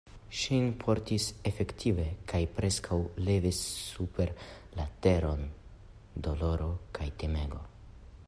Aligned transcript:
Ŝin 0.35 0.63
portis 0.83 1.25
efektive 1.49 2.05
kaj 2.31 2.39
preskaŭ 2.55 2.97
levis 3.27 3.59
super 3.91 4.33
la 4.79 4.87
teron 5.07 5.45
doloro 6.29 6.71
kaj 6.99 7.11
timego. 7.25 7.61